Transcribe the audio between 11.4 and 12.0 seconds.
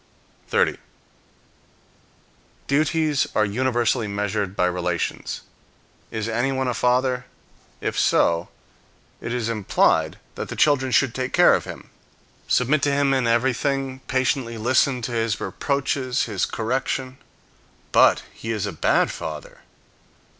of him,